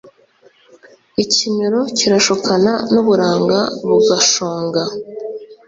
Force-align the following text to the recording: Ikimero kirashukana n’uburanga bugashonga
Ikimero 1.23 1.79
kirashukana 1.97 2.71
n’uburanga 2.93 3.59
bugashonga 3.87 4.81